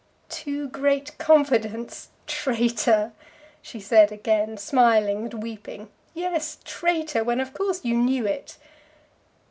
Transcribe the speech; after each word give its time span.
"Too 0.29 0.67
great 0.67 1.15
confidence! 1.19 2.09
Traitor," 2.25 3.11
she 3.61 3.79
said 3.79 4.11
again, 4.11 4.57
smiling 4.57 5.17
and 5.25 5.43
weeping, 5.43 5.89
"yes, 6.15 6.57
traitor; 6.63 7.23
when 7.23 7.39
of 7.39 7.53
course 7.53 7.81
you 7.85 7.93
knew 7.95 8.25
it." 8.25 8.57